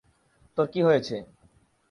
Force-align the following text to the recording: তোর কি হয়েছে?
তোর 0.57 0.67
কি 0.73 0.79
হয়েছে? 0.87 1.15